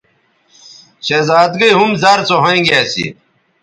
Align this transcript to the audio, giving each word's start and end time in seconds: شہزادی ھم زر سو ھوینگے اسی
شہزادی 1.05 1.69
ھم 1.77 1.91
زر 2.01 2.19
سو 2.27 2.35
ھوینگے 2.43 2.75
اسی 2.83 3.05